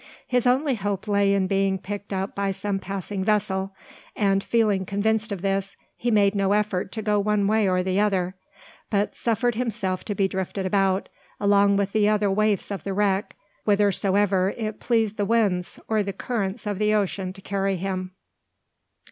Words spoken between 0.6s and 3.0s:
hope lay in being picked up by some